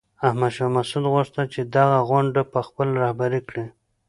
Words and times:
احمد 0.27 0.51
شاه 0.55 0.69
مسعود 0.77 1.05
غوښتل 1.13 1.45
چې 1.53 1.61
دغه 1.75 1.97
غونډه 2.09 2.41
په 2.51 2.59
خپله 2.67 2.93
رهبري 3.03 3.41
کړي. 3.49 3.65